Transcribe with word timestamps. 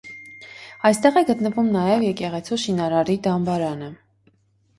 Այստեղ 0.89 1.19
է 1.21 1.23
գտնվում 1.27 1.69
նաև 1.75 2.07
եկեղեցու 2.07 2.59
շինարարի 2.65 3.19
դամբարանը։ 3.29 3.93